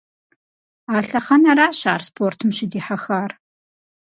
А 0.93 0.95
лъэхъэнэращ 1.07 1.79
ар 1.93 2.01
спортым 2.07 2.49
щыдихьэхар. 2.57 3.31